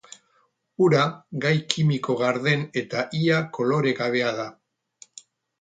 Ura, 0.85 1.01
gai 1.43 1.51
kimiko 1.73 2.17
garden 2.23 2.65
eta 2.83 3.07
ia 3.21 3.39
koloregabea 3.59 4.37
da. 4.43 4.49